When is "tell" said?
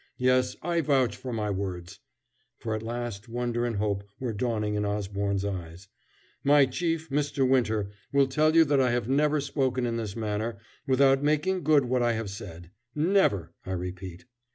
8.25-8.55